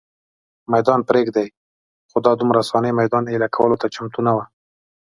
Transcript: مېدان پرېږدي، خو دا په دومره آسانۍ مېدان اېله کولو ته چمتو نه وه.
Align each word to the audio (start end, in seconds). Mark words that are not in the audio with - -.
مېدان 0.73 0.99
پرېږدي، 1.09 1.47
خو 2.09 2.17
دا 2.25 2.31
په 2.33 2.37
دومره 2.39 2.57
آسانۍ 2.63 2.91
مېدان 3.01 3.23
اېله 3.31 3.47
کولو 3.55 3.79
ته 3.81 3.87
چمتو 3.95 4.19
نه 4.27 4.33
وه. 4.35 4.45